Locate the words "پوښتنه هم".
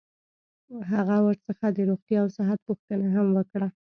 2.67-3.27